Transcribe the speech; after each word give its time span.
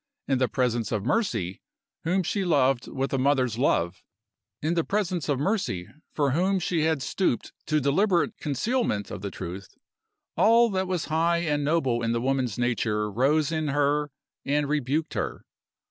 In 0.27 0.39
the 0.39 0.47
presence 0.47 0.91
of 0.91 1.05
Mercy, 1.05 1.61
whom 2.05 2.23
she 2.23 2.43
loved 2.43 2.87
with 2.87 3.13
a 3.13 3.19
mother's 3.19 3.59
love 3.59 4.01
in 4.59 4.73
the 4.73 4.83
presence 4.83 5.29
of 5.29 5.37
Mercy, 5.39 5.89
for 6.11 6.31
whom 6.31 6.57
she 6.59 6.85
had 6.85 7.03
stooped 7.03 7.53
to 7.67 7.79
deliberate 7.79 8.35
concealment 8.39 9.11
of 9.11 9.21
the 9.21 9.29
truth 9.29 9.75
all 10.35 10.71
that 10.71 10.87
was 10.87 11.05
high 11.05 11.43
and 11.43 11.63
noble 11.63 12.01
in 12.01 12.13
the 12.13 12.19
woman's 12.19 12.57
nature 12.57 13.11
rose 13.11 13.51
in 13.51 13.67
her 13.67 14.09
and 14.43 14.67
rebuked 14.67 15.13
her. 15.13 15.45